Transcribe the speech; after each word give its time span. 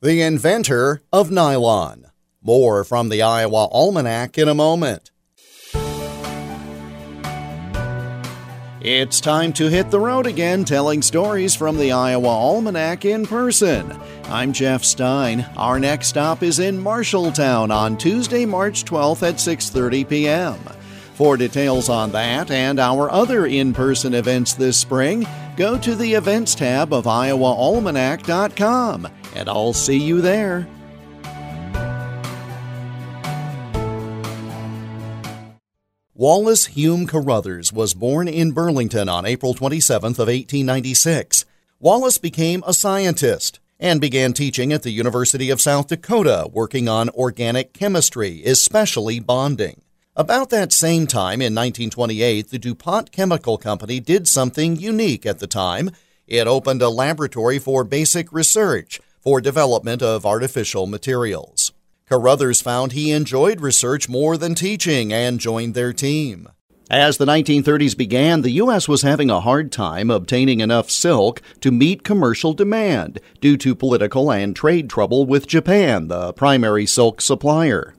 the 0.00 0.22
inventor 0.22 1.02
of 1.12 1.30
nylon. 1.30 2.06
More 2.40 2.84
from 2.84 3.08
the 3.08 3.20
Iowa 3.20 3.66
Almanac 3.72 4.38
in 4.38 4.48
a 4.48 4.54
moment. 4.54 5.10
It's 8.80 9.20
time 9.20 9.52
to 9.54 9.68
hit 9.68 9.90
the 9.90 9.98
road 9.98 10.28
again, 10.28 10.64
telling 10.64 11.02
stories 11.02 11.56
from 11.56 11.76
the 11.76 11.90
Iowa 11.90 12.28
Almanac 12.28 13.04
in 13.04 13.26
person. 13.26 13.90
I'm 14.26 14.52
Jeff 14.52 14.84
Stein. 14.84 15.44
Our 15.56 15.80
next 15.80 16.06
stop 16.06 16.44
is 16.44 16.60
in 16.60 16.78
Marshalltown 16.78 17.74
on 17.74 17.98
Tuesday, 17.98 18.46
March 18.46 18.84
12th 18.84 19.28
at 19.28 19.34
6:30 19.34 20.08
p.m. 20.08 20.77
For 21.18 21.36
details 21.36 21.88
on 21.88 22.12
that 22.12 22.52
and 22.52 22.78
our 22.78 23.10
other 23.10 23.46
in-person 23.46 24.14
events 24.14 24.54
this 24.54 24.78
spring, 24.78 25.26
go 25.56 25.76
to 25.76 25.96
the 25.96 26.14
events 26.14 26.54
tab 26.54 26.92
of 26.92 27.06
iowaalmanac.com, 27.06 29.08
and 29.34 29.48
I'll 29.48 29.72
see 29.72 29.96
you 29.96 30.20
there. 30.20 30.68
Wallace 36.14 36.66
Hume 36.66 37.08
Carothers 37.08 37.72
was 37.72 37.94
born 37.94 38.28
in 38.28 38.52
Burlington 38.52 39.08
on 39.08 39.26
April 39.26 39.54
27th 39.54 40.20
of 40.20 40.28
1896. 40.28 41.44
Wallace 41.80 42.18
became 42.18 42.62
a 42.64 42.72
scientist 42.72 43.58
and 43.80 44.00
began 44.00 44.32
teaching 44.32 44.72
at 44.72 44.84
the 44.84 44.92
University 44.92 45.50
of 45.50 45.60
South 45.60 45.88
Dakota, 45.88 46.48
working 46.52 46.88
on 46.88 47.08
organic 47.08 47.72
chemistry, 47.72 48.44
especially 48.44 49.18
bonding. 49.18 49.82
About 50.18 50.50
that 50.50 50.72
same 50.72 51.06
time 51.06 51.40
in 51.40 51.54
1928, 51.54 52.50
the 52.50 52.58
DuPont 52.58 53.12
Chemical 53.12 53.56
Company 53.56 54.00
did 54.00 54.26
something 54.26 54.74
unique 54.74 55.24
at 55.24 55.38
the 55.38 55.46
time. 55.46 55.92
It 56.26 56.48
opened 56.48 56.82
a 56.82 56.88
laboratory 56.88 57.60
for 57.60 57.84
basic 57.84 58.32
research 58.32 59.00
for 59.20 59.40
development 59.40 60.02
of 60.02 60.26
artificial 60.26 60.88
materials. 60.88 61.70
Carothers 62.10 62.60
found 62.60 62.90
he 62.90 63.12
enjoyed 63.12 63.60
research 63.60 64.08
more 64.08 64.36
than 64.36 64.56
teaching 64.56 65.12
and 65.12 65.38
joined 65.38 65.74
their 65.74 65.92
team. 65.92 66.48
As 66.90 67.18
the 67.18 67.26
1930s 67.26 67.96
began, 67.96 68.42
the 68.42 68.58
U.S. 68.62 68.88
was 68.88 69.02
having 69.02 69.30
a 69.30 69.38
hard 69.38 69.70
time 69.70 70.10
obtaining 70.10 70.58
enough 70.58 70.90
silk 70.90 71.40
to 71.60 71.70
meet 71.70 72.02
commercial 72.02 72.54
demand 72.54 73.20
due 73.40 73.56
to 73.58 73.76
political 73.76 74.32
and 74.32 74.56
trade 74.56 74.90
trouble 74.90 75.26
with 75.26 75.46
Japan, 75.46 76.08
the 76.08 76.32
primary 76.32 76.86
silk 76.86 77.20
supplier. 77.20 77.94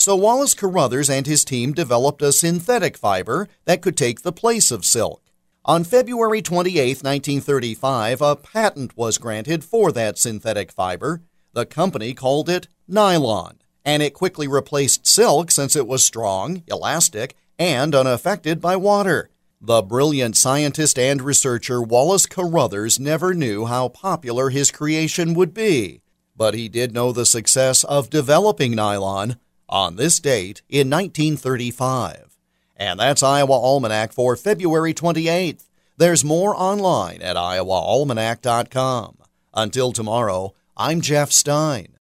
So 0.00 0.16
Wallace 0.16 0.54
Carothers 0.54 1.10
and 1.10 1.26
his 1.26 1.44
team 1.44 1.74
developed 1.74 2.22
a 2.22 2.32
synthetic 2.32 2.96
fiber 2.96 3.48
that 3.66 3.82
could 3.82 3.98
take 3.98 4.22
the 4.22 4.32
place 4.32 4.70
of 4.70 4.86
silk. 4.86 5.22
On 5.66 5.84
February 5.84 6.40
28, 6.40 7.02
1935, 7.04 8.22
a 8.22 8.34
patent 8.34 8.96
was 8.96 9.18
granted 9.18 9.62
for 9.62 9.92
that 9.92 10.16
synthetic 10.16 10.72
fiber. 10.72 11.20
The 11.52 11.66
company 11.66 12.14
called 12.14 12.48
it 12.48 12.66
nylon, 12.88 13.58
and 13.84 14.02
it 14.02 14.14
quickly 14.14 14.48
replaced 14.48 15.06
silk 15.06 15.50
since 15.50 15.76
it 15.76 15.86
was 15.86 16.02
strong, 16.02 16.62
elastic, 16.66 17.36
and 17.58 17.94
unaffected 17.94 18.58
by 18.58 18.76
water. 18.76 19.28
The 19.60 19.82
brilliant 19.82 20.34
scientist 20.34 20.98
and 20.98 21.20
researcher 21.20 21.82
Wallace 21.82 22.24
Carothers 22.24 22.98
never 22.98 23.34
knew 23.34 23.66
how 23.66 23.88
popular 23.88 24.48
his 24.48 24.70
creation 24.70 25.34
would 25.34 25.52
be, 25.52 26.00
but 26.34 26.54
he 26.54 26.70
did 26.70 26.94
know 26.94 27.12
the 27.12 27.26
success 27.26 27.84
of 27.84 28.08
developing 28.08 28.74
nylon 28.74 29.36
on 29.70 29.96
this 29.96 30.20
date 30.20 30.60
in 30.68 30.90
1935. 30.90 32.36
And 32.76 33.00
that's 33.00 33.22
Iowa 33.22 33.52
Almanac 33.52 34.12
for 34.12 34.36
February 34.36 34.92
28th. 34.92 35.64
There's 35.96 36.24
more 36.24 36.54
online 36.54 37.22
at 37.22 37.36
iowaalmanac.com. 37.36 39.16
Until 39.54 39.92
tomorrow, 39.92 40.54
I'm 40.76 41.00
Jeff 41.00 41.30
Stein. 41.30 41.96